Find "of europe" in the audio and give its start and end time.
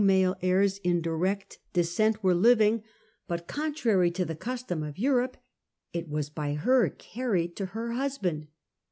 4.81-5.37